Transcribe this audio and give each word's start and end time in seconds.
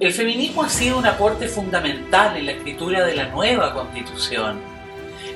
El 0.00 0.14
feminismo 0.14 0.62
ha 0.62 0.70
sido 0.70 0.96
un 0.96 1.04
aporte 1.04 1.46
fundamental 1.46 2.34
en 2.34 2.46
la 2.46 2.52
escritura 2.52 3.04
de 3.04 3.14
la 3.14 3.26
nueva 3.26 3.74
constitución. 3.74 4.58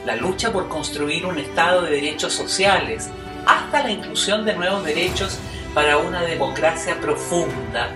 La 0.06 0.17
lucha 0.17 0.50
por 0.50 0.70
construir 0.70 1.26
un 1.26 1.38
Estado 1.38 1.83
de 1.83 1.90
derechos 1.90 2.33
sociales, 2.33 3.11
hasta 3.45 3.83
la 3.83 3.90
inclusión 3.90 4.47
de 4.47 4.54
nuevos 4.54 4.83
derechos 4.83 5.38
para 5.74 5.99
una 5.99 6.22
democracia 6.22 6.99
profunda. 6.99 7.90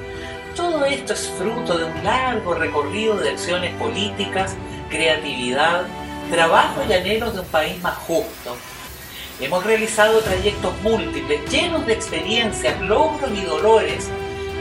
Todo 0.54 0.84
esto 0.84 1.14
es 1.14 1.32
fruto 1.38 1.78
de 1.78 1.84
un 1.84 2.04
largo 2.04 2.52
recorrido 2.52 3.16
de 3.16 3.30
acciones 3.30 3.74
políticas, 3.76 4.54
creatividad, 4.90 5.86
trabajo 6.30 6.82
y 6.86 6.92
anhelos 6.92 7.32
de 7.32 7.40
un 7.40 7.46
país 7.46 7.80
más 7.80 7.96
justo. 7.96 8.58
Hemos 9.40 9.64
realizado 9.64 10.20
trayectos 10.20 10.74
múltiples, 10.82 11.50
llenos 11.50 11.86
de 11.86 11.94
experiencias, 11.94 12.78
logros 12.82 13.30
y 13.34 13.40
dolores, 13.40 14.10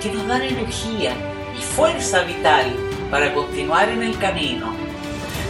que 0.02 0.10
nos 0.14 0.26
dan 0.26 0.44
energía 0.44 1.14
y 1.58 1.62
fuerza 1.62 2.24
vital 2.24 2.74
para 3.10 3.34
continuar 3.34 3.90
en 3.90 4.04
el 4.04 4.18
camino. 4.18 4.74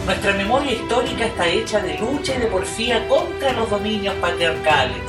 Nuestra 0.06 0.32
memoria 0.32 0.72
histórica 0.72 1.26
está 1.26 1.46
hecha 1.46 1.80
de 1.80 1.98
lucha 1.98 2.34
y 2.34 2.38
de 2.38 2.46
porfía 2.46 3.06
contra 3.08 3.52
los 3.52 3.68
dominios 3.68 4.14
patriarcales. 4.16 5.02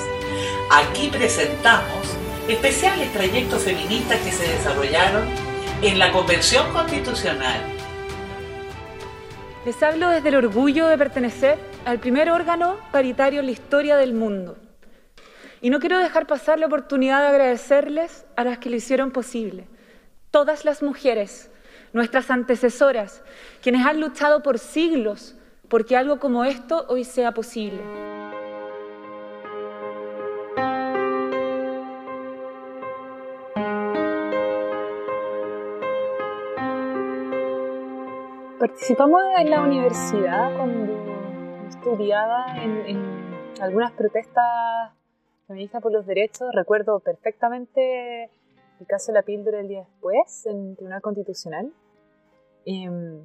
Aquí 0.72 1.08
presentamos 1.08 2.18
especiales 2.48 3.12
trayectos 3.14 3.64
feministas 3.64 4.20
que 4.20 4.32
se 4.32 4.52
desarrollaron 4.52 5.24
en 5.82 6.00
la 6.00 6.12
Convención 6.12 6.72
Constitucional. 6.74 7.62
Les 9.66 9.82
hablo 9.84 10.10
desde 10.10 10.30
el 10.30 10.36
orgullo 10.36 10.88
de 10.88 10.98
pertenecer 10.98 11.60
al 11.86 12.00
primer 12.00 12.30
órgano 12.30 12.78
paritario 12.92 13.40
en 13.40 13.46
la 13.46 13.52
historia 13.52 13.98
del 13.98 14.14
mundo. 14.14 14.58
Y 15.62 15.70
no 15.70 15.80
quiero 15.80 16.00
dejar 16.00 16.28
pasar 16.28 16.60
la 16.60 16.66
oportunidad 16.66 17.22
de 17.22 17.28
agradecerles 17.28 18.26
a 18.36 18.44
las 18.44 18.58
que 18.58 18.70
lo 18.70 18.78
hicieron 18.78 19.12
posible. 19.12 19.68
Todas 20.32 20.64
las 20.64 20.84
mujeres, 20.84 21.50
nuestras 21.92 22.30
antecesoras, 22.30 23.24
quienes 23.64 23.86
han 23.86 24.00
luchado 24.00 24.44
por 24.44 24.60
siglos 24.60 25.36
porque 25.70 25.96
algo 25.96 26.20
como 26.20 26.46
esto 26.46 26.86
hoy 26.88 27.04
sea 27.04 27.32
posible. 27.32 27.82
Participamos 38.60 39.22
en 39.38 39.50
la 39.50 39.62
universidad 39.62 40.56
cuando 40.58 40.94
estudiaba 41.70 42.56
en, 42.62 43.18
algunas 43.62 43.92
protestas 43.94 44.92
feministas 45.48 45.82
por 45.82 45.92
los 45.92 46.06
derechos. 46.06 46.50
Recuerdo 46.54 47.00
perfectamente 47.00 48.30
el 48.80 48.88
caso 48.88 49.12
de 49.12 49.20
la 49.20 49.24
píldora 49.24 49.60
el 49.60 49.68
día 49.68 49.80
después 49.80 50.46
en 50.46 50.70
el 50.70 50.76
Tribunal 50.76 51.02
Constitucional. 51.02 51.74
Em, 52.66 53.22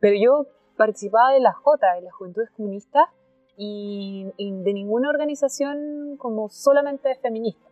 pero 0.00 0.16
yo 0.20 0.46
participaba 0.76 1.32
de 1.32 1.40
la 1.40 1.52
J, 1.52 1.94
de 1.94 2.02
las 2.02 2.14
Juventudes 2.14 2.50
Comunistas, 2.50 3.08
y, 3.56 4.26
y, 4.36 4.52
de 4.52 4.72
ninguna 4.72 5.08
organización 5.08 6.16
como 6.16 6.48
solamente 6.48 7.16
feminista, 7.16 7.68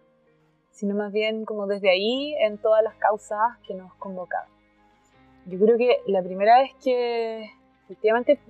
sino 0.72 0.96
más 0.96 1.12
bien 1.12 1.44
como 1.44 1.68
desde 1.68 1.90
ahí 1.90 2.34
en 2.40 2.58
todas 2.58 2.82
las 2.82 2.96
causas 2.96 3.38
que 3.68 3.74
nos 3.74 3.94
convocaban. 3.94 4.48
Yo 5.46 5.60
creo 5.60 5.78
que 5.78 5.98
la 6.06 6.24
primera 6.24 6.58
vez 6.58 6.72
que 6.82 7.52
efectivamente 7.84 8.40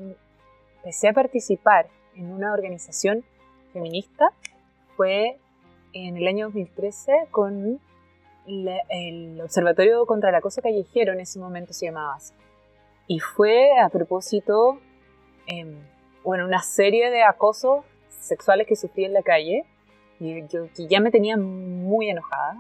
empecé 0.79 1.09
a 1.09 1.12
participar 1.12 1.89
en 2.14 2.33
una 2.33 2.55
organización 2.55 3.23
feminista 3.75 4.31
fue 4.97 5.39
en 5.92 6.17
el 6.17 6.27
año 6.27 6.47
2013 6.47 7.29
con 7.31 7.81
el 8.47 9.41
Observatorio 9.41 10.06
contra 10.06 10.30
el 10.30 10.34
Acoso 10.36 10.62
Callejero, 10.62 11.12
en 11.12 11.20
ese 11.20 11.39
momento 11.39 11.72
se 11.72 11.86
llamaba 11.86 12.14
así. 12.14 12.34
Y 13.06 13.20
fue 13.20 13.78
a 13.78 13.89
propósito, 13.89 14.80
eh, 15.47 15.75
bueno, 16.25 16.44
una 16.47 16.62
serie 16.62 17.11
de 17.11 17.22
acosos 17.22 17.85
sexuales 18.08 18.67
que 18.67 18.77
sufrí 18.77 19.05
en 19.05 19.12
la 19.12 19.23
calle, 19.23 19.64
y 20.18 20.46
yo 20.48 20.68
que 20.74 20.86
ya 20.89 21.01
me 21.01 21.11
tenía 21.11 21.36
muy 21.36 22.08
enojada, 22.08 22.56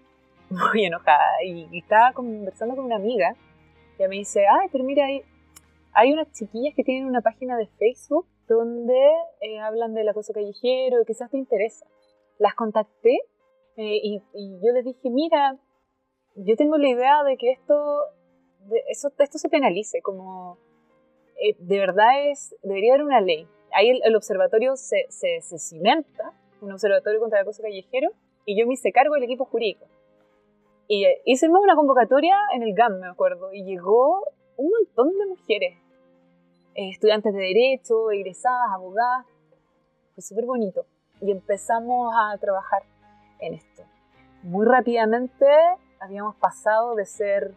muy 0.50 0.84
enojada, 0.84 1.42
y 1.44 1.78
estaba 1.78 2.12
conversando 2.12 2.76
con 2.76 2.84
una 2.84 2.96
amiga 2.96 3.34
ella 4.00 4.08
me 4.08 4.16
dice, 4.16 4.46
ay, 4.46 4.68
pero 4.72 4.82
mira, 4.82 5.04
hay, 5.04 5.22
hay 5.92 6.10
unas 6.14 6.32
chiquillas 6.32 6.74
que 6.74 6.84
tienen 6.84 7.06
una 7.06 7.20
página 7.20 7.58
de 7.58 7.66
Facebook 7.66 8.26
donde 8.48 8.98
eh, 9.42 9.60
hablan 9.60 9.92
del 9.92 10.08
acoso 10.08 10.32
callejero, 10.32 11.04
quizás 11.06 11.30
te 11.30 11.36
interesa. 11.36 11.84
Las 12.38 12.54
contacté 12.54 13.18
eh, 13.82 13.98
y, 14.02 14.60
yo 14.62 14.72
les 14.74 14.84
dije, 14.84 15.08
mira, 15.08 15.56
yo 16.34 16.54
tengo 16.54 16.76
la 16.76 16.86
idea 16.86 17.24
de 17.24 17.38
que 17.38 17.50
esto, 17.50 17.74
de 18.66 18.82
eso, 18.90 19.10
esto 19.18 19.38
se 19.38 19.48
penalice, 19.48 20.02
como 20.02 20.58
eh, 21.42 21.56
de 21.58 21.78
verdad 21.78 22.28
es, 22.28 22.54
debería 22.62 22.92
haber 22.92 23.06
una 23.06 23.22
ley. 23.22 23.48
Ahí 23.72 23.98
el, 24.04 24.14
observatorio 24.14 24.76
se, 24.76 25.06
se, 25.08 25.40
se, 25.40 25.58
cimenta, 25.58 26.34
un 26.60 26.72
observatorio 26.72 27.20
contra 27.20 27.38
el 27.38 27.44
acoso 27.44 27.62
callejero, 27.62 28.10
y 28.44 28.60
yo 28.60 28.66
me 28.66 28.74
hice 28.74 28.92
cargo 28.92 29.14
del 29.14 29.22
equipo 29.22 29.46
jurídico. 29.46 29.86
Y 30.86 31.06
hicimos 31.24 31.62
una 31.62 31.74
convocatoria 31.74 32.36
en 32.54 32.62
el 32.62 32.74
GAM, 32.74 33.00
me 33.00 33.06
acuerdo, 33.06 33.50
y 33.50 33.64
llegó 33.64 34.26
un 34.58 34.70
montón 34.70 35.18
de 35.18 35.24
mujeres, 35.24 35.78
eh, 36.74 36.90
estudiantes 36.90 37.32
de 37.32 37.40
Derecho, 37.40 38.10
egresadas, 38.10 38.72
abogadas. 38.74 39.24
Fue 40.14 40.22
súper 40.22 40.44
bonito. 40.44 40.84
Y 41.22 41.30
empezamos 41.30 42.12
a 42.14 42.36
trabajar 42.36 42.82
en 43.40 43.54
esto. 43.54 43.82
Muy 44.42 44.66
rápidamente 44.66 45.46
habíamos 46.00 46.34
pasado 46.36 46.94
de 46.94 47.04
ser 47.04 47.54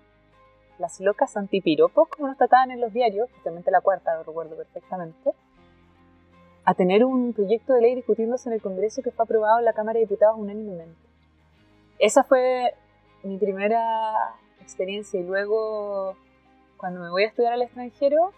las 0.79 0.99
locas 0.99 1.37
antipiropos, 1.37 2.09
como 2.09 2.27
nos 2.27 2.37
trataban 2.37 2.71
en 2.71 2.81
los 2.81 2.91
diarios, 2.91 3.29
justamente 3.31 3.71
la 3.71 3.81
cuarta, 3.81 4.15
lo 4.15 4.23
recuerdo 4.23 4.57
perfectamente, 4.57 5.31
a 6.65 6.73
tener 6.73 7.05
un 7.05 7.33
proyecto 7.33 7.73
de 7.73 7.81
ley 7.81 7.95
discutiéndose 7.95 8.49
en 8.49 8.53
el 8.53 8.61
Congreso 8.61 9.01
que 9.01 9.11
fue 9.11 9.23
aprobado 9.23 9.59
en 9.59 9.65
la 9.65 9.73
Cámara 9.73 9.99
de 9.99 10.05
Diputados 10.05 10.37
unánimemente. 10.37 10.99
Esa 11.99 12.23
fue 12.23 12.73
mi 13.23 13.37
primera 13.37 14.35
experiencia 14.61 15.19
y 15.19 15.23
luego 15.23 16.15
cuando 16.77 17.01
me 17.01 17.09
voy 17.09 17.23
a 17.23 17.27
estudiar 17.27 17.53
al 17.53 17.61
extranjero, 17.61 18.33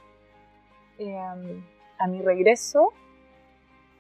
em, 0.98 1.64
a 1.98 2.08
mi 2.08 2.22
regreso, 2.22 2.94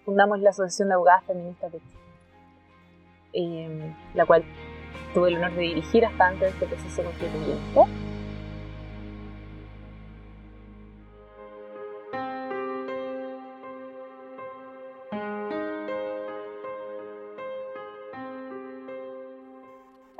fundamos 0.05 0.39
la 0.39 0.51
Asociación 0.51 0.89
de 0.89 0.95
Abogadas 0.95 1.23
Feministas 1.23 1.71
de 1.71 1.79
Chile, 1.79 2.04
em, 3.35 3.93
la 4.13 4.25
cual 4.25 4.43
tuve 5.13 5.29
el 5.29 5.37
honor 5.37 5.53
de 5.53 5.61
dirigir 5.61 6.05
hasta 6.05 6.27
antes 6.27 6.41
de 6.41 6.47
este 6.47 6.65
proceso 6.65 7.03
constituyente. 7.03 8.05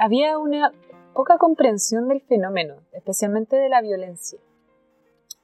había 0.06 0.38
una 0.38 0.72
poca 1.16 1.40
comprensión 1.40 2.08
del 2.08 2.22
fenómeno, 2.22 2.76
especialmente 2.92 3.56
de 3.56 3.70
la 3.70 3.82
violencia. 3.82 4.40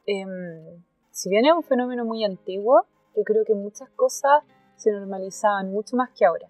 Em, 0.05 0.83
si 1.09 1.29
bien 1.29 1.45
es 1.45 1.53
un 1.53 1.63
fenómeno 1.63 2.05
muy 2.05 2.23
antiguo, 2.23 2.83
yo 3.15 3.23
creo 3.23 3.43
que 3.43 3.55
muchas 3.55 3.89
cosas 3.91 4.43
se 4.75 4.91
normalizaban 4.91 5.71
mucho 5.71 5.95
más 5.95 6.11
que 6.11 6.25
ahora. 6.25 6.47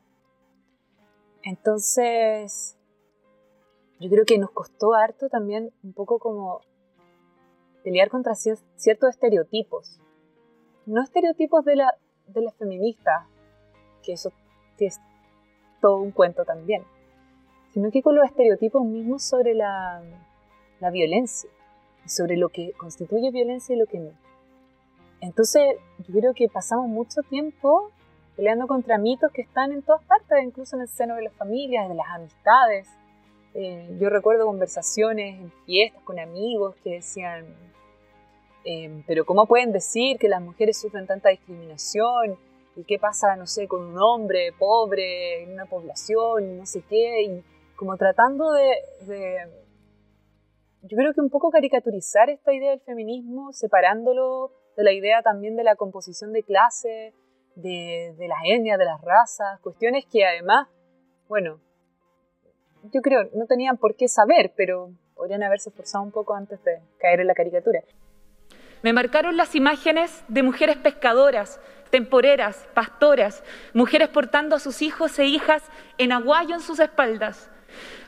Entonces, 1.44 2.78
yo 4.00 4.10
creo 4.10 4.26
que 4.26 4.38
nos 4.38 4.52
costó 4.52 4.94
harto 4.94 5.30
también 5.30 5.72
un 5.84 5.94
poco 5.94 6.20
como 6.20 6.62
pelear 7.84 8.10
contra 8.10 8.36
ciertos 8.36 9.10
estereotipos. 9.10 10.00
No 10.86 11.02
estereotipos 11.02 11.66
de 11.66 11.76
la, 11.76 11.96
de 12.28 12.42
las 12.42 12.56
feministas, 12.56 13.26
que 14.04 14.14
eso 14.14 14.32
es 14.80 15.00
todo 15.80 15.98
un 15.98 16.12
cuento 16.12 16.46
también, 16.46 16.84
sino 17.74 17.92
que 17.92 18.02
con 18.02 18.16
los 18.16 18.26
estereotipos 18.26 18.84
mismos 18.84 19.24
sobre 19.24 19.54
la, 19.54 20.02
la 20.80 20.90
violencia, 20.90 21.50
sobre 22.06 22.38
lo 22.38 22.50
que 22.50 22.74
constituye 22.74 23.32
violencia 23.32 23.76
y 23.76 23.80
lo 23.80 23.86
que 23.86 24.00
no. 24.00 24.12
Entonces, 25.22 25.76
yo 26.00 26.20
creo 26.20 26.34
que 26.34 26.50
pasamos 26.50 26.88
mucho 26.88 27.22
tiempo 27.22 27.92
peleando 28.42 28.66
contra 28.66 28.98
mitos 28.98 29.32
que 29.32 29.44
están 29.44 29.72
en 29.72 29.84
todas 29.84 30.02
partes, 30.06 30.44
incluso 30.44 30.76
en 30.76 30.82
el 30.82 30.88
seno 30.88 31.14
de 31.14 31.22
las 31.22 31.34
familias, 31.34 31.88
de 31.88 31.94
las 31.94 32.08
amistades. 32.10 32.90
Eh, 33.54 33.96
yo 34.00 34.10
recuerdo 34.10 34.48
conversaciones 34.48 35.40
en 35.40 35.52
fiestas 35.68 36.02
con 36.02 36.18
amigos 36.18 36.76
que 36.84 36.94
decían, 36.94 37.46
eh, 38.66 39.04
pero 39.06 39.26
¿cómo 39.26 39.46
pueden 39.46 39.72
decir 39.72 40.18
que 40.18 40.28
las 40.28 40.42
mujeres 40.42 40.82
sufren 40.82 41.06
tanta 41.06 41.30
discriminación? 41.30 42.36
¿Y 42.76 42.84
qué 42.84 42.98
pasa, 42.98 43.36
no 43.36 43.46
sé, 43.46 43.68
con 43.68 43.86
un 43.86 44.02
hombre 44.02 44.52
pobre 44.58 45.44
en 45.44 45.54
una 45.54 45.68
población 45.68 46.58
no 46.58 46.66
sé 46.66 46.82
qué? 46.90 47.22
Y 47.22 47.44
como 47.76 47.96
tratando 47.96 48.54
de, 48.54 48.74
yo 50.82 50.98
creo 50.98 51.14
que 51.14 51.22
un 51.22 51.30
poco 51.30 51.52
caricaturizar 51.52 52.32
esta 52.32 52.52
idea 52.56 52.72
del 52.72 52.82
feminismo, 52.82 53.54
separándolo 53.54 54.52
de 54.76 54.84
la 54.84 54.94
idea 54.94 55.22
también 55.22 55.56
de 55.56 55.64
la 55.64 55.76
composición 55.76 56.34
de 56.34 56.42
clase, 56.42 57.14
de, 57.56 58.16
las 58.28 58.40
etnias, 58.46 58.78
de 58.78 58.86
las 58.86 59.02
razas, 59.02 59.60
cuestiones 59.62 60.06
que 60.06 60.26
además, 60.26 60.68
bueno, 61.28 61.60
yo 62.94 63.02
creo, 63.02 63.30
no 63.34 63.46
tenían 63.46 63.78
por 63.78 63.96
qué 63.96 64.08
saber, 64.08 64.54
pero 64.56 64.92
podrían 65.16 65.44
haberse 65.44 65.70
esforzado 65.70 66.04
un 66.04 66.12
poco 66.12 66.34
antes 66.34 66.64
de 66.64 66.82
caer 67.00 67.20
en 67.20 67.28
la 67.28 67.34
caricatura. 67.34 67.82
Me 68.82 68.94
marcaron 68.94 69.38
las 69.38 69.54
imágenes 69.56 70.24
de 70.28 70.42
mujeres 70.42 70.78
pescadoras, 70.78 71.60
temporeras, 71.92 72.68
pastoras, 72.74 73.44
mujeres 73.74 74.10
portando 74.10 74.56
a 74.56 74.60
sus 74.60 74.82
hijos 74.82 75.20
e 75.20 75.26
hijas 75.26 75.64
en 76.00 76.12
aguayo 76.12 76.56
en 76.56 76.62
sus 76.62 76.80
espaldas, 76.80 77.52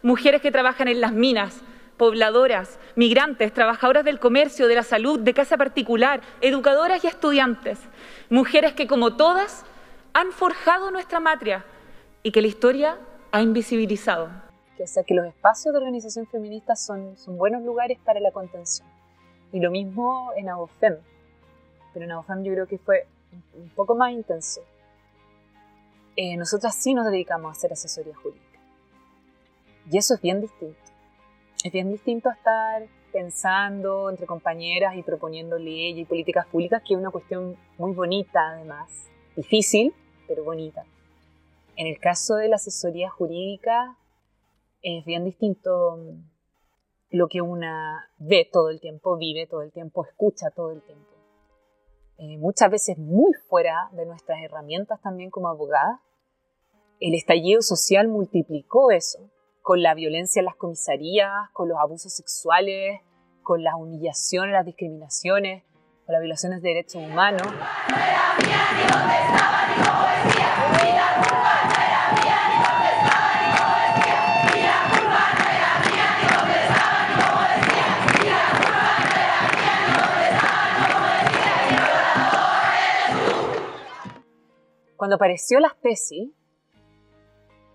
mujeres 0.02 0.42
que 0.42 0.52
trabajan 0.52 0.88
en 0.88 1.02
las 1.02 1.14
minas, 1.14 1.62
pobladoras, 1.98 2.80
migrantes, 2.96 3.54
trabajadoras 3.54 4.04
del 4.04 4.20
comercio, 4.20 4.68
de 4.68 4.76
la 4.76 4.84
salud, 4.84 5.20
de 5.20 5.34
casa 5.34 5.58
particular, 5.58 6.22
educadoras 6.42 7.04
y 7.04 7.08
estudiantes, 7.08 7.80
mujeres 8.30 8.74
que 8.74 8.88
como 8.88 9.16
todas 9.16 9.66
han 10.14 10.32
forjado 10.32 10.92
nuestra 10.92 11.20
matria 11.20 11.66
y 12.22 12.32
que 12.32 12.42
la 12.42 12.48
historia 12.48 12.98
ha 13.32 13.42
invisibilizado. 13.42 14.30
O 14.82 14.88
sea, 14.88 15.04
que 15.04 15.14
los 15.14 15.26
espacios 15.26 15.74
de 15.74 15.78
organización 15.78 16.28
feminista 16.28 16.76
son, 16.76 17.18
son 17.18 17.38
buenos 17.38 17.64
lugares 17.64 18.00
para 18.04 18.20
la 18.20 18.32
contención. 18.32 18.88
Y 19.52 19.60
lo 19.60 19.72
mismo 19.72 20.32
en 20.36 20.50
Abofem. 20.50 20.98
Pero 21.94 22.06
en 22.06 22.12
Abofem 22.12 22.44
yo 22.44 22.54
creo 22.54 22.68
que 22.68 22.78
fue 22.80 23.06
un 23.54 23.70
poco 23.70 23.96
más 23.96 24.12
intenso. 24.12 24.62
Eh, 26.16 26.38
nosotras 26.38 26.76
sí 26.76 26.94
nos 26.94 27.06
dedicamos 27.06 27.50
a 27.50 27.52
hacer 27.52 27.74
asesoría 27.74 28.16
jurídica. 28.16 28.60
Y 29.90 29.98
eso 29.98 30.16
es 30.16 30.22
bien 30.22 30.42
distinto. 30.42 30.83
Es 31.64 31.72
bien 31.72 31.90
distinto 31.90 32.28
a 32.28 32.34
estar 32.34 32.88
pensando 33.14 34.10
entre 34.10 34.26
compañeras 34.26 34.98
y 34.98 35.02
proponiendo 35.02 35.58
leyes 35.58 35.98
y 35.98 36.04
políticas 36.04 36.46
públicas, 36.48 36.84
que 36.86 36.94
es 36.94 37.00
una 37.00 37.10
cuestión 37.10 37.56
muy 37.78 37.94
bonita 37.94 38.50
además, 38.50 39.10
difícil, 39.38 39.94
pero 40.28 40.44
bonita. 40.44 40.84
En 41.78 41.88
el 41.88 42.00
caso 42.00 42.36
de 42.36 42.50
la 42.50 42.58
asesoría 42.58 43.10
jurídica, 43.10 43.98
es 44.82 45.06
bien 45.06 45.24
distinto 45.24 45.98
lo 47.12 47.28
que 47.30 47.40
una 47.40 48.10
ve 48.18 48.50
todo 48.52 48.70
el 48.70 48.82
tiempo, 48.82 49.16
vive 49.16 49.48
todo 49.48 49.62
el 49.62 49.72
tiempo, 49.72 50.06
escucha 50.06 50.50
todo 50.50 50.74
el 50.74 50.82
tiempo. 50.82 51.14
Eh, 52.18 52.38
muchas 52.40 52.72
veces 52.72 52.98
muy 52.98 53.32
fuera 53.48 53.90
de 53.94 54.06
nuestras 54.06 54.42
herramientas 54.44 55.02
también 55.02 55.30
como 55.30 55.48
abogada. 55.48 56.02
El 57.00 57.14
estallido 57.16 57.62
social 57.62 58.10
multiplicó 58.10 58.92
eso, 58.92 59.30
con 59.64 59.82
la 59.82 59.96
violencia 59.96 60.42
en 60.42 60.46
las 60.46 60.58
comisarías, 60.58 61.32
con 61.54 61.70
los 61.70 61.78
abusos 61.80 62.14
sexuales, 62.14 63.00
con 63.44 63.64
las 63.64 63.76
humillaciones, 63.76 64.52
las 64.52 64.66
discriminaciones, 64.66 65.64
con 66.06 66.12
las 66.12 66.22
violaciones 66.22 66.62
de 66.62 66.68
derechos 66.68 67.02
humanos. 67.02 67.48
Cuando 84.98 85.16
apareció 85.16 85.62
las 85.62 85.80
tesis, 85.80 86.32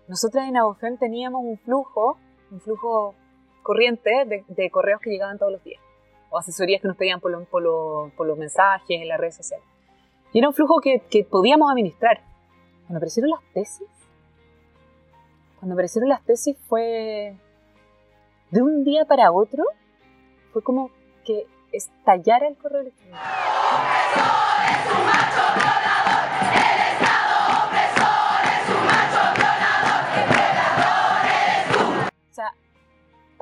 nosotras 0.09 0.49
en 0.49 0.57
Abofem 0.57 0.97
teníamos 0.97 1.43
un 1.45 1.59
flujo, 1.59 2.17
un 2.49 2.59
flujo 2.59 3.13
corriente 3.61 4.09
de, 4.47 4.69
correos 4.71 4.99
que 5.01 5.11
llegaban 5.11 5.37
todos 5.37 5.51
los 5.51 5.63
días, 5.63 5.79
o 6.31 6.39
asesorías 6.39 6.81
que 6.81 6.87
nos 6.87 6.97
pedían 6.97 7.19
por, 7.19 7.31
los 7.61 8.37
mensajes 8.37 8.89
en 8.89 9.07
las 9.07 9.19
redes 9.19 9.35
sociales. 9.35 9.65
Y 10.33 10.39
era 10.39 10.47
un 10.47 10.55
flujo 10.55 10.81
que, 10.81 11.03
que 11.11 11.23
podíamos 11.23 11.71
administrar. 11.71 12.21
Cuando 12.87 12.97
aparecieron 12.97 13.29
las 13.29 13.41
tesis, 13.53 13.87
cuando 15.59 15.73
aparecieron 15.75 16.09
las 16.09 16.23
tesis 16.23 16.57
fue 16.67 17.37
de 18.49 18.61
un 18.63 18.83
día 18.83 19.05
para 19.05 19.31
otro, 19.31 19.63
fue 20.51 20.63
como 20.63 20.89
que 21.23 21.45
estallara 21.71 22.47
el 22.47 22.57
correo 22.57 22.81
electrónico. 22.81 23.19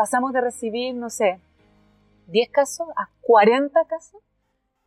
Pasamos 0.08 0.32
de 0.32 0.40
recibir, 0.40 0.96
no 0.96 1.10
sé, 1.10 1.42
10 2.28 2.50
casos 2.52 2.88
a 2.96 3.10
40 3.24 3.78
casos, 3.90 4.22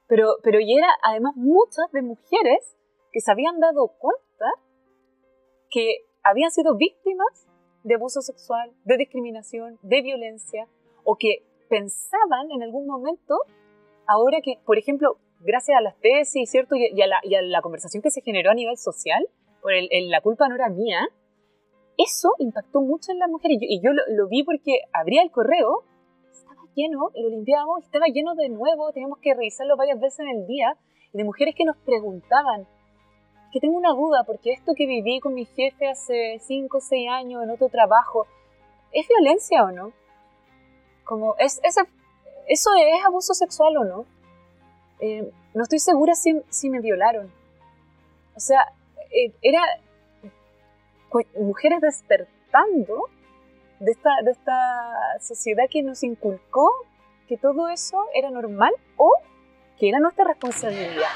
pero, 0.08 0.36
pero 0.42 0.60
y 0.60 0.78
era 0.78 0.88
además 1.02 1.36
muchas 1.36 1.92
de 1.92 2.00
mujeres 2.00 2.74
que 3.12 3.20
se 3.20 3.30
habían 3.30 3.60
dado 3.60 3.88
cuenta 3.98 4.46
que 5.68 6.06
habían 6.22 6.50
sido 6.50 6.74
víctimas 6.74 7.46
de 7.84 7.96
abuso 7.96 8.22
sexual, 8.22 8.72
de 8.84 8.96
discriminación, 8.96 9.78
de 9.82 10.00
violencia, 10.00 10.66
o 11.04 11.16
que 11.16 11.44
pensaban 11.68 12.50
en 12.50 12.62
algún 12.62 12.86
momento, 12.86 13.40
ahora 14.06 14.38
que, 14.42 14.54
por 14.64 14.78
ejemplo, 14.78 15.18
gracias 15.40 15.76
a 15.76 15.82
las 15.82 16.00
tesis, 16.00 16.50
¿cierto? 16.50 16.76
Y, 16.76 16.98
a, 17.02 17.06
la, 17.06 17.60
conversación 17.60 18.02
que 18.02 18.10
se 18.10 18.22
generó 18.22 18.52
a 18.52 18.54
nivel 18.54 18.78
social, 18.78 19.22
por 19.60 19.74
el, 19.74 20.08
la 20.08 20.22
culpa 20.22 20.48
no 20.48 20.54
era 20.54 20.70
mía, 20.70 21.06
eso 22.04 22.30
impactó 22.38 22.80
mucho 22.80 23.12
en 23.12 23.18
las 23.18 23.30
mujeres. 23.30 23.58
Y 23.60 23.80
yo, 23.80 23.90
lo, 23.92 24.28
vi 24.28 24.42
porque 24.44 24.80
abría 24.92 25.22
el 25.22 25.30
correo, 25.30 25.84
estaba 26.30 26.62
lleno, 26.74 27.10
lo 27.14 27.28
limpiábamos, 27.28 27.84
estaba 27.84 28.06
lleno 28.06 28.34
de 28.34 28.48
nuevo, 28.48 28.92
teníamos 28.92 29.18
que 29.18 29.34
revisarlo 29.34 29.76
varias 29.76 30.00
veces 30.00 30.20
en 30.20 30.28
el 30.28 30.46
día, 30.46 30.76
y 31.12 31.18
de 31.18 31.24
mujeres 31.24 31.54
que 31.56 31.64
nos 31.64 31.76
preguntaban, 31.78 32.66
que 33.52 33.60
tengo 33.60 33.76
una 33.76 33.92
duda, 33.92 34.24
porque 34.24 34.52
esto 34.52 34.72
que 34.76 34.86
viví 34.86 35.20
con 35.20 35.34
mi 35.34 35.44
jefe 35.44 35.88
hace 35.88 36.38
5 36.40 36.78
o 36.78 36.80
6 36.80 37.08
años 37.10 37.42
en 37.42 37.50
otro 37.50 37.68
trabajo, 37.68 38.26
¿es 38.92 39.08
violencia 39.08 39.64
o 39.64 39.72
no? 39.72 39.92
Como, 41.04 41.34
¿es, 41.38 41.60
¿Eso 41.64 41.82
es 42.76 43.04
abuso 43.04 43.34
sexual 43.34 43.76
o 43.76 43.84
no? 43.84 44.06
Eh, 45.00 45.30
no 45.54 45.62
estoy 45.62 45.78
segura 45.78 46.14
si, 46.14 46.40
si, 46.50 46.68
me 46.68 46.80
violaron. 46.80 47.32
O 48.36 48.40
sea, 48.40 48.72
eh, 49.10 49.32
era, 49.42 49.62
mujeres 51.38 51.80
despertando 51.80 53.08
de 53.78 53.92
esta, 53.92 54.10
de 54.22 54.30
esta 54.32 55.18
sociedad 55.20 55.64
que 55.70 55.82
nos 55.82 56.02
inculcó 56.02 56.70
que 57.28 57.36
todo 57.36 57.68
eso 57.68 57.96
era 58.14 58.30
normal 58.30 58.72
o 58.96 59.12
que 59.78 59.88
era 59.88 59.98
nuestra 60.00 60.24
responsabilidad. 60.24 61.08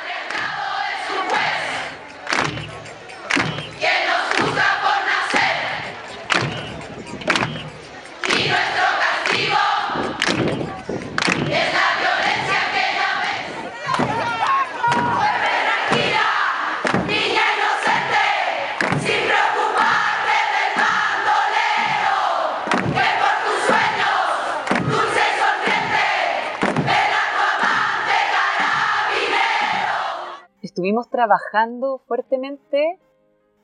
Estuvimos 30.84 31.08
trabajando 31.08 32.02
fuertemente 32.06 33.00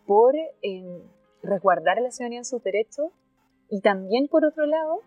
por 0.07 0.35
eh, 0.35 1.03
resguardar 1.43 1.99
a 1.99 2.01
la 2.01 2.11
ciudadanía 2.11 2.39
en 2.39 2.45
sus 2.47 2.63
derechos 2.63 3.13
y 3.69 3.83
también, 3.83 4.27
por 4.27 4.47
otro 4.47 4.65
lado, 4.65 5.01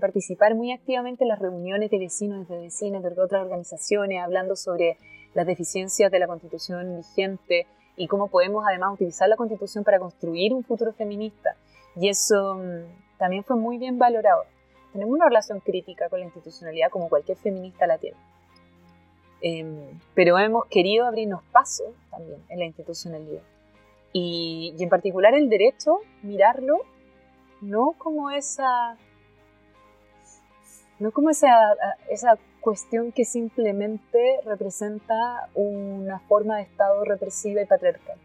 participar 0.00 0.54
muy 0.54 0.70
activamente 0.70 1.24
en 1.24 1.28
las 1.30 1.40
reuniones 1.40 1.90
de 1.90 1.98
vecinos, 1.98 2.48
de 2.48 2.58
vecinas, 2.58 3.02
de 3.02 3.08
otras 3.08 3.42
organizaciones, 3.42 4.22
hablando 4.22 4.54
sobre 4.54 4.98
las 5.34 5.48
deficiencias 5.48 6.12
de 6.12 6.20
la 6.20 6.28
constitución 6.28 6.96
vigente 6.96 7.66
y 7.96 8.06
cómo 8.06 8.28
podemos 8.28 8.64
además 8.64 8.94
utilizar 8.94 9.28
la 9.28 9.34
constitución 9.34 9.82
para 9.82 9.98
construir 9.98 10.54
un 10.54 10.62
futuro 10.62 10.92
feminista. 10.92 11.56
Y 11.96 12.08
eso 12.08 12.54
mm, 12.54 13.18
también 13.18 13.42
fue 13.42 13.56
muy 13.56 13.78
bien 13.78 13.98
valorado. 13.98 14.44
Tenemos 14.92 15.12
una 15.12 15.24
relación 15.24 15.58
crítica 15.58 16.08
con 16.08 16.20
la 16.20 16.26
institucionalidad 16.26 16.88
como 16.90 17.08
cualquier 17.08 17.36
feminista 17.36 17.88
la 17.88 17.98
tiene. 17.98 18.16
Em, 19.40 20.00
pero 20.14 20.38
hemos 20.38 20.66
querido 20.66 21.06
abrirnos 21.06 21.42
paso 21.52 21.94
también 22.10 22.42
en 22.48 22.58
la 22.58 22.64
institucionalidad. 22.64 23.42
Y, 24.12 24.74
y, 24.76 24.82
en 24.82 24.88
particular 24.88 25.34
el 25.34 25.48
derecho, 25.48 26.00
mirarlo 26.22 26.78
no 27.60 27.92
como 27.98 28.30
esa, 28.30 28.96
no 30.98 31.12
como 31.12 31.30
esa, 31.30 31.48
esa 32.08 32.38
cuestión 32.60 33.12
que 33.12 33.24
simplemente 33.24 34.40
representa 34.44 35.48
una 35.54 36.20
forma 36.20 36.56
de 36.56 36.62
Estado 36.62 37.04
represiva 37.04 37.62
y 37.62 37.66
patriarcal, 37.66 38.18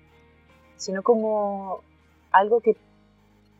sino 0.76 1.04
como 1.04 1.82
algo 2.32 2.62
que 2.62 2.76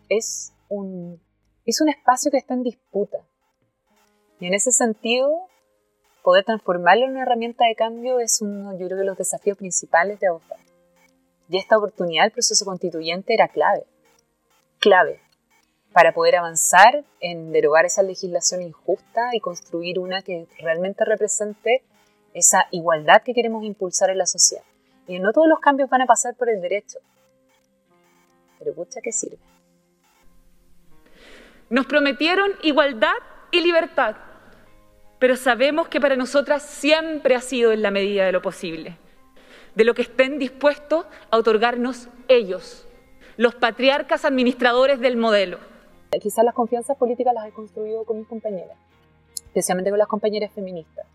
es 0.10 0.54
un, 0.70 1.20
es 1.66 1.82
un 1.82 1.90
espacio 1.90 2.32
que 2.32 2.38
está 2.38 2.54
en 2.54 2.64
disputa. 2.64 3.20
Y 4.40 4.48
en 4.48 4.54
ese 4.54 4.72
sentido, 4.72 5.48
poder 6.24 6.46
transformarlo 6.46 7.06
en 7.06 7.12
una 7.12 7.24
herramienta 7.24 7.66
de 7.66 7.76
cambio 7.76 8.20
es 8.20 8.42
uno, 8.42 8.72
yo 8.80 8.86
creo, 8.88 8.98
de 8.98 9.06
los 9.06 9.18
desafíos 9.18 9.58
principales 9.58 10.20
de 10.20 10.28
Abofem. 10.28 10.58
Y 11.50 11.58
esta 11.58 11.78
oportunidad, 11.78 12.26
el 12.26 12.32
proceso 12.32 12.66
constituyente, 12.66 13.34
era 13.34 13.50
clave. 13.50 13.86
Clave. 14.80 15.20
para 15.92 16.12
poder 16.12 16.38
avanzar 16.38 17.06
en 17.20 17.52
derogar 17.52 17.86
esa 17.86 18.02
legislación 18.02 18.64
injusta 18.64 19.30
y 19.34 19.40
construir 19.40 20.00
una 20.00 20.24
que 20.24 20.48
realmente 20.60 21.06
represente 21.06 21.84
esa 22.34 22.66
igualdad 22.72 23.22
que 23.22 23.36
queremos 23.36 23.64
impulsar 23.64 24.10
en 24.10 24.18
la 24.18 24.26
sociedad. 24.26 24.64
Y 25.06 25.20
no 25.20 25.32
todos 25.34 25.48
los 25.48 25.60
cambios 25.60 25.92
van 25.92 26.02
a 26.02 26.08
pasar 26.08 26.34
por 26.34 26.50
el 26.50 26.62
derecho, 26.62 26.98
pero 28.58 28.74
pucha 28.74 29.02
que 29.02 29.12
sirve. 29.12 29.38
Nos 31.70 31.86
prometieron 31.86 32.50
igualdad 32.64 33.14
y 33.52 33.62
libertad, 33.62 34.16
pero 35.24 35.38
sabemos 35.38 35.88
que 35.88 36.02
para 36.02 36.18
nosotras 36.18 36.64
siempre 36.64 37.34
ha 37.34 37.40
sido 37.40 37.72
en 37.72 37.82
la 37.82 37.92
medida 37.92 38.26
de 38.26 38.34
lo 38.34 38.42
posible, 38.42 38.98
de 39.74 39.86
lo 39.86 39.94
que 39.94 40.02
estén 40.02 40.38
dispuestos 40.38 41.06
a 41.32 41.38
otorgarnos 41.38 42.10
ellos, 42.28 42.86
los 43.38 43.56
patriarcas 43.56 44.26
administradores 44.26 45.00
del 45.00 45.16
modelo. 45.16 45.60
Quizás 46.22 46.44
las 46.44 46.54
confianzas 46.54 46.98
políticas 46.98 47.34
las 47.34 47.48
he 47.48 47.54
construido 47.54 48.04
con 48.04 48.18
mis 48.18 48.28
compañeras, 48.28 48.78
especialmente 49.46 49.92
con 49.92 50.00
las 50.00 50.10
compañeras 50.10 50.52
feministas. 50.52 51.08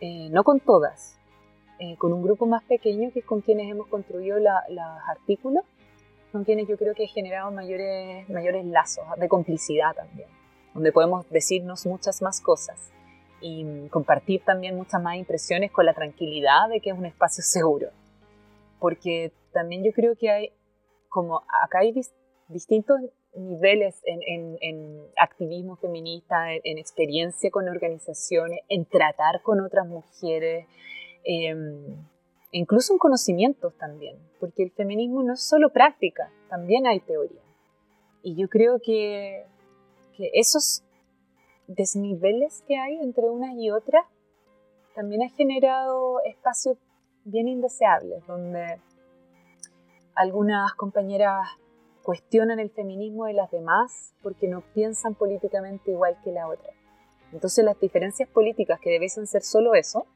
Eh, 0.00 0.30
no 0.30 0.42
con 0.42 0.60
todas, 0.60 1.18
eh, 1.80 1.96
con 1.98 2.14
un 2.14 2.22
grupo 2.22 2.46
más 2.46 2.62
pequeño 2.62 3.12
que 3.12 3.18
es 3.18 3.26
con 3.26 3.42
quienes 3.42 3.70
hemos 3.70 3.88
construido 3.88 4.38
los 4.38 4.86
artículos, 5.06 5.64
con 6.32 6.44
quienes 6.44 6.66
yo 6.66 6.78
creo 6.78 6.94
que 6.94 7.04
he 7.04 7.08
generado 7.08 7.50
mayores, 7.50 8.26
mayores 8.30 8.64
lazos 8.64 9.04
de 9.18 9.28
complicidad 9.28 9.94
también, 9.94 10.30
donde 10.72 10.92
podemos 10.92 11.28
decirnos 11.28 11.84
muchas 11.84 12.22
más 12.22 12.40
cosas 12.40 12.90
y 13.42 13.88
compartir 13.88 14.42
también 14.44 14.76
muchas 14.76 15.02
más 15.02 15.16
impresiones 15.16 15.70
con 15.72 15.84
la 15.84 15.94
tranquilidad 15.94 16.68
de 16.70 16.80
que 16.80 16.90
es 16.90 16.96
un 16.96 17.06
espacio 17.06 17.42
seguro. 17.42 17.88
Porque 18.78 19.32
también 19.52 19.84
yo 19.84 19.92
creo 19.92 20.16
que 20.16 20.30
hay, 20.30 20.52
como 21.08 21.42
acá 21.62 21.80
hay 21.80 21.92
distintos 22.48 23.00
niveles 23.34 24.00
en, 24.04 25.02
activismo 25.16 25.76
feminista, 25.76 26.52
en, 26.54 26.78
experiencia 26.78 27.50
con 27.50 27.68
organizaciones, 27.68 28.60
en 28.68 28.84
tratar 28.84 29.42
con 29.42 29.60
otras 29.60 29.86
mujeres, 29.86 30.66
em, 31.24 31.96
incluso 32.50 32.92
en 32.92 32.98
conocimientos 32.98 33.74
también, 33.78 34.16
porque 34.38 34.62
el 34.62 34.70
feminismo 34.70 35.22
no 35.22 35.34
es 35.34 35.42
solo 35.42 35.70
práctica, 35.70 36.30
también 36.48 36.86
hay 36.86 37.00
teoría. 37.00 37.40
Y 38.22 38.36
yo 38.36 38.48
creo 38.48 38.80
que, 38.80 39.44
que 40.16 40.30
esos 40.34 40.82
desniveles 41.74 42.62
que 42.66 42.76
hay 42.76 42.98
entre 43.00 43.28
una 43.28 43.54
y 43.54 43.70
otra 43.70 44.06
también 44.94 45.22
ha 45.22 45.28
generado 45.30 46.20
espacios 46.24 46.76
bien 47.24 47.48
indeseables, 47.48 48.26
donde 48.26 48.78
algunas 50.14 50.74
compañeras 50.74 51.48
cuestionan 52.02 52.58
el 52.58 52.70
feminismo 52.70 53.26
de 53.26 53.32
las 53.34 53.50
demás 53.50 54.12
porque 54.22 54.48
no 54.48 54.60
piensan 54.74 55.14
políticamente 55.14 55.92
igual 55.92 56.18
que 56.22 56.32
la 56.32 56.48
otra. 56.48 56.70
Entonces 57.32 57.64
las 57.64 57.78
diferencias 57.80 58.28
políticas 58.28 58.80
que 58.80 58.90
debiesen 58.90 59.26
ser 59.26 59.42
solo 59.42 59.74
eso, 59.74 60.06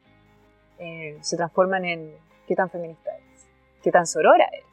eh, 0.78 1.16
se 1.22 1.36
transforman 1.36 1.84
en 1.84 2.14
qué 2.46 2.54
tan 2.54 2.68
feminista 2.68 3.14
eres, 3.14 3.46
qué 3.82 3.90
tan 3.90 4.06
sorora 4.06 4.46
eres. 4.52 4.66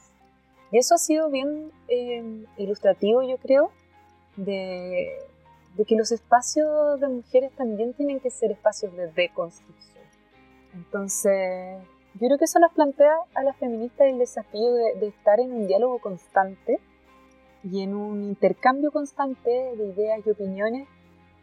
Y 0.71 0.79
eso 0.79 0.95
ha 0.95 0.97
sido 0.97 1.29
bien 1.29 1.71
eh, 1.87 2.45
ilustrativo, 2.57 3.21
yo 3.23 3.37
creo, 3.37 3.71
de, 4.35 5.19
de 5.75 5.85
que 5.85 5.95
los 5.95 6.11
espacios 6.11 6.99
de 6.99 7.07
mujeres 7.07 7.51
también 7.55 7.93
tienen 7.93 8.19
que 8.19 8.29
ser 8.29 8.51
espacios 8.51 8.95
de 8.95 9.07
deconstrucción. 9.11 10.03
Entonces, 10.73 11.81
yo 12.13 12.27
creo 12.27 12.37
que 12.37 12.45
eso 12.45 12.59
nos 12.59 12.73
plantea 12.73 13.13
a 13.35 13.43
las 13.43 13.57
feministas 13.57 14.07
el 14.07 14.19
desafío 14.19 14.73
de, 14.73 14.99
de 14.99 15.07
estar 15.07 15.39
en 15.39 15.51
un 15.51 15.67
diálogo 15.67 15.99
constante 15.99 16.79
y 17.63 17.81
en 17.81 17.95
un 17.95 18.23
intercambio 18.23 18.91
constante 18.91 19.49
de 19.49 19.87
ideas 19.87 20.21
y 20.25 20.29
opiniones 20.29 20.87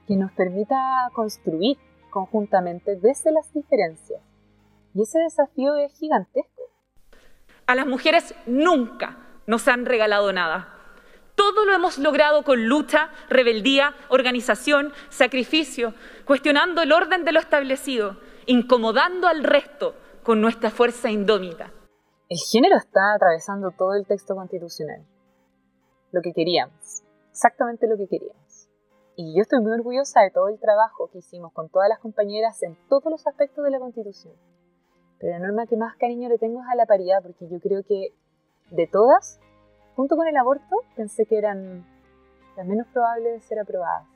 que 0.06 0.16
nos 0.16 0.32
permita 0.32 1.08
construir 1.12 1.78
conjuntamente 2.10 2.96
desde 2.96 3.32
las 3.32 3.52
diferencias. 3.52 4.20
Y 4.94 5.02
ese 5.02 5.20
desafío 5.20 5.76
es 5.76 5.96
gigantesco. 5.98 6.62
A 7.66 7.74
las 7.74 7.86
mujeres 7.86 8.34
nunca 8.46 9.18
nos 9.46 9.68
han 9.68 9.86
regalado 9.86 10.32
nada. 10.32 10.79
Todo 11.40 11.64
lo 11.64 11.72
hemos 11.72 11.96
logrado 11.96 12.42
con 12.42 12.66
lucha, 12.66 13.08
rebeldía, 13.30 13.94
organización, 14.10 14.92
sacrificio, 15.08 15.94
cuestionando 16.26 16.82
el 16.82 16.92
orden 16.92 17.24
de 17.24 17.32
lo 17.32 17.40
establecido, 17.40 18.18
incomodando 18.44 19.26
al 19.26 19.42
resto 19.42 19.94
con 20.22 20.42
nuestra 20.42 20.68
fuerza 20.70 21.10
indómita. 21.10 21.72
El 22.28 22.36
género 22.52 22.76
está 22.76 23.14
atravesando 23.14 23.70
todo 23.70 23.94
el 23.94 24.06
texto 24.06 24.34
constitucional 24.34 25.06
lo 26.12 26.20
que 26.20 26.34
queríamos, 26.34 27.04
exactamente 27.30 27.86
lo 27.86 27.96
que 27.96 28.06
queríamos. 28.06 28.68
Y 29.16 29.34
yo 29.34 29.40
estoy 29.40 29.60
muy 29.60 29.72
orgullosa 29.72 30.20
de 30.20 30.30
todo 30.30 30.48
el 30.48 30.60
trabajo 30.60 31.08
que 31.10 31.20
hicimos 31.20 31.54
con 31.54 31.70
todas 31.70 31.88
las 31.88 32.00
compañeras 32.00 32.62
en 32.62 32.76
todos 32.90 33.10
los 33.10 33.26
aspectos 33.26 33.64
de 33.64 33.70
la 33.70 33.78
Constitución. 33.78 34.34
Pero 35.18 35.32
la 35.32 35.46
norma 35.46 35.66
que 35.66 35.78
más 35.78 35.96
cariño 35.96 36.28
le 36.28 36.36
tengo 36.36 36.60
es 36.60 36.66
a 36.70 36.76
la 36.76 36.84
paridad, 36.84 37.22
porque 37.22 37.48
yo 37.48 37.60
creo 37.60 37.82
que 37.82 38.08
de 38.70 38.86
todas, 38.86 39.40
junto 40.00 40.16
con 40.16 40.26
el 40.26 40.36
aborto, 40.38 40.76
pensé 40.96 41.26
que 41.26 41.36
eran 41.36 41.84
las 42.56 42.66
menos 42.66 42.86
probables 42.86 43.34
de 43.34 43.40
ser 43.40 43.58
aprobadas. 43.58 44.06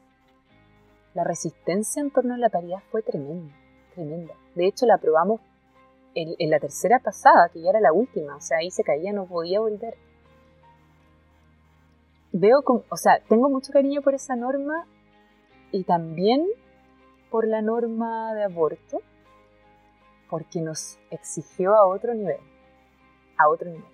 La 1.12 1.24
resistencia 1.24 2.00
en 2.00 2.10
torno 2.10 2.32
a 2.32 2.38
la 2.38 2.48
paridad 2.48 2.78
fue 2.90 3.02
tremenda, 3.02 3.54
tremenda. 3.94 4.32
De 4.54 4.66
hecho, 4.66 4.86
la 4.86 4.94
aprobamos 4.94 5.42
en, 6.14 6.48
la 6.48 6.58
tercera 6.58 7.00
pasada, 7.00 7.50
que 7.52 7.60
ya 7.60 7.68
era 7.68 7.80
la 7.80 7.92
última, 7.92 8.34
o 8.34 8.40
sea, 8.40 8.60
ahí 8.62 8.70
se 8.70 8.82
caía, 8.82 9.12
no 9.12 9.26
podía 9.26 9.60
volver 9.60 9.94
veo, 12.32 12.64
o 12.88 12.96
sea, 12.96 13.20
tengo 13.28 13.50
mucho 13.50 13.70
cariño 13.70 14.00
por 14.00 14.14
esa 14.14 14.36
norma 14.36 14.86
y 15.70 15.84
también 15.84 16.46
por 17.30 17.46
la 17.46 17.60
norma 17.60 18.32
de 18.32 18.44
aborto, 18.44 19.02
porque 20.30 20.62
nos 20.62 20.98
exigió 21.10 21.74
a 21.74 21.86
otro 21.86 22.14
nivel, 22.14 22.40
a 23.36 23.50
otro 23.50 23.68
nivel. 23.68 23.93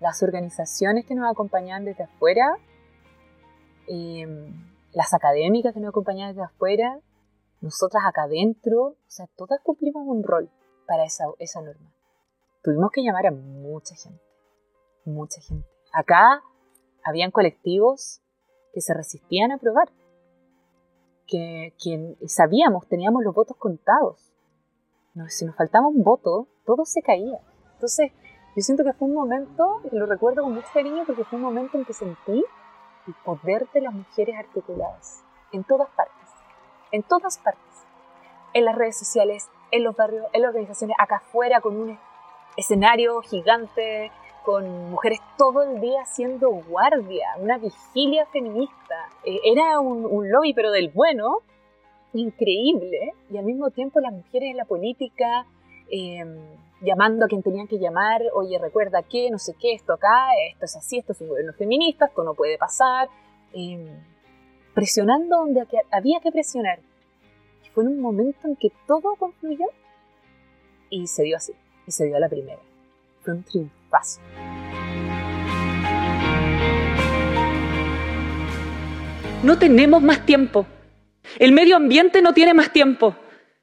Las 0.00 0.22
organizaciones 0.22 1.06
que 1.06 1.14
nos 1.14 1.30
acompañaban 1.30 1.84
desde 1.84 2.04
afuera, 2.04 2.56
em, 3.86 4.52
las 4.92 5.14
académicas 5.14 5.74
que 5.74 5.80
nos 5.80 5.90
acompañaban 5.90 6.34
desde 6.34 6.44
afuera, 6.44 7.00
nosotras 7.60 8.04
acá 8.06 8.24
adentro, 8.24 8.82
o 8.82 8.96
sea, 9.06 9.26
todas 9.36 9.60
cumplimos 9.62 10.06
un 10.06 10.22
rol 10.22 10.50
para 10.86 11.04
esa, 11.04 11.24
esa 11.38 11.60
norma. 11.62 11.92
Tuvimos 12.62 12.90
que 12.92 13.02
llamar 13.02 13.26
a 13.26 13.30
mucha 13.30 13.94
gente, 13.94 14.22
mucha 15.04 15.40
gente. 15.40 15.68
Acá 15.92 16.42
habían 17.04 17.30
colectivos 17.30 18.20
que 18.72 18.80
se 18.80 18.94
resistían 18.94 19.52
a 19.52 19.56
aprobar, 19.56 19.88
que, 21.26 21.72
sabíamos, 22.26 22.86
teníamos 22.88 23.22
los 23.22 23.34
votos 23.34 23.56
contados. 23.56 24.32
si 25.28 25.44
nos 25.44 25.56
faltaba 25.56 25.86
un 25.86 26.02
voto, 26.02 26.48
todo 26.66 26.84
se 26.84 27.02
caía. 27.02 27.40
Entonces, 27.74 28.12
yo 28.56 28.62
siento 28.62 28.84
que 28.84 28.92
fue 28.92 29.08
un 29.08 29.14
momento, 29.14 29.80
y 29.90 29.96
lo 29.96 30.06
recuerdo 30.06 30.42
con 30.42 30.54
mucho 30.54 30.68
cariño, 30.72 31.02
porque 31.06 31.24
fue 31.24 31.38
un 31.38 31.44
momento 31.44 31.76
en 31.76 31.84
que 31.84 31.92
sentí 31.92 32.44
el 33.06 33.14
poder 33.24 33.68
de 33.72 33.80
las 33.80 33.92
mujeres 33.92 34.36
articuladas, 34.38 35.24
en 35.52 35.64
todas 35.64 35.88
partes, 35.90 36.28
en 36.92 37.02
todas 37.02 37.38
partes, 37.38 37.86
en 38.52 38.64
las 38.64 38.76
redes 38.76 38.96
sociales, 38.96 39.48
en 39.72 39.82
los 39.82 39.96
barrios, 39.96 40.26
en 40.32 40.42
las 40.42 40.50
organizaciones, 40.50 40.96
acá 41.00 41.16
afuera, 41.16 41.60
con 41.60 41.76
un 41.76 41.98
escenario 42.56 43.20
gigante, 43.22 44.12
con 44.44 44.90
mujeres 44.90 45.20
todo 45.36 45.62
el 45.62 45.80
día 45.80 46.02
haciendo 46.02 46.50
guardia, 46.50 47.30
una 47.38 47.58
vigilia 47.58 48.26
feminista. 48.26 49.08
Eh, 49.24 49.40
era 49.44 49.80
un, 49.80 50.30
lobby, 50.30 50.54
pero 50.54 50.70
del 50.70 50.90
bueno, 50.90 51.38
increíble, 52.12 53.14
y 53.30 53.38
al 53.38 53.44
mismo 53.44 53.70
tiempo 53.70 53.98
las 53.98 54.12
mujeres 54.12 54.50
en 54.50 54.58
la 54.58 54.64
política 54.64 55.46
em, 55.90 56.38
llamando 56.80 57.24
a 57.24 57.28
quien 57.28 57.42
tenían 57.42 57.66
que 57.66 57.78
llamar, 57.78 58.22
oye, 58.34 58.58
recuerda 58.58 59.02
que, 59.02 59.30
no 59.30 59.38
sé 59.38 59.54
qué, 59.60 59.74
esto 59.74 59.92
acá, 59.92 60.28
esto 60.50 60.64
es 60.64 60.76
así, 60.76 60.98
esto 60.98 61.12
es 61.12 61.20
un 61.20 61.28
gobierno 61.28 61.52
feminista, 61.52 62.06
esto 62.06 62.24
no 62.24 62.34
puede 62.34 62.58
pasar, 62.58 63.08
em, 63.52 63.86
presionando 64.74 65.38
donde 65.38 65.66
había 65.90 66.20
que 66.20 66.32
presionar. 66.32 66.80
Y 67.64 67.68
fue 67.70 67.84
en 67.84 67.90
un 67.90 68.00
momento 68.00 68.46
en 68.48 68.56
que 68.56 68.70
todo 68.86 69.14
confluyó 69.16 69.66
y 70.90 71.06
se 71.06 71.22
dio 71.22 71.36
así, 71.36 71.52
y 71.86 71.90
se 71.90 72.06
dio 72.06 72.16
a 72.16 72.20
la 72.20 72.28
primera. 72.28 72.60
Fue 73.22 73.34
un 73.34 73.42
triunfo. 73.44 73.84
No 79.42 79.58
tenemos 79.58 80.02
más 80.02 80.24
tiempo. 80.26 80.66
El 81.38 81.52
medio 81.52 81.76
ambiente 81.76 82.22
no 82.22 82.32
tiene 82.32 82.54
más 82.54 82.72
tiempo. 82.72 83.14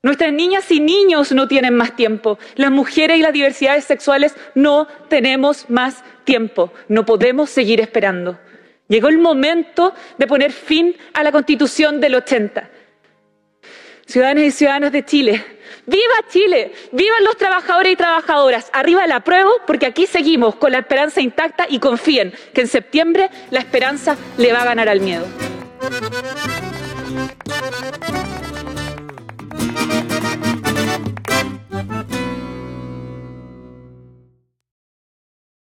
Nuestras 0.03 0.33
niñas 0.33 0.69
y 0.71 0.79
niños 0.79 1.31
no 1.31 1.47
tienen 1.47 1.75
más 1.75 1.95
tiempo. 1.95 2.39
Las 2.55 2.71
mujeres 2.71 3.17
y 3.17 3.21
las 3.21 3.33
diversidades 3.33 3.85
sexuales 3.85 4.35
no 4.55 4.87
tenemos 5.09 5.69
más 5.69 6.03
tiempo. 6.23 6.73
No 6.87 7.05
podemos 7.05 7.49
seguir 7.49 7.79
esperando. 7.81 8.39
Llegó 8.87 9.09
el 9.09 9.19
momento 9.19 9.93
de 10.17 10.27
poner 10.27 10.51
fin 10.51 10.95
a 11.13 11.23
la 11.23 11.31
constitución 11.31 12.01
del 12.01 12.15
80 12.15 12.69
Ciudadanos 14.11 14.43
y 14.43 14.51
ciudadanos 14.51 14.91
de 14.91 15.05
Chile, 15.05 15.45
¡viva 15.85 16.03
Chile! 16.29 16.73
¡Vivan 16.91 17.23
los 17.23 17.37
trabajadores 17.37 17.93
y 17.93 17.95
trabajadoras! 17.95 18.69
Arriba 18.73 19.07
la 19.07 19.15
apruebo 19.17 19.51
porque 19.65 19.85
aquí 19.85 20.05
seguimos 20.05 20.55
con 20.55 20.73
la 20.73 20.79
esperanza 20.79 21.21
intacta 21.21 21.65
y 21.69 21.79
confíen 21.79 22.33
que 22.53 22.59
en 22.59 22.67
septiembre 22.67 23.29
la 23.51 23.59
esperanza 23.59 24.17
le 24.37 24.51
va 24.51 24.63
a 24.63 24.65
ganar 24.65 24.89
al 24.89 24.99
miedo. 24.99 25.25